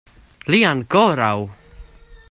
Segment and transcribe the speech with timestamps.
[0.53, 1.41] Li ankoraŭ!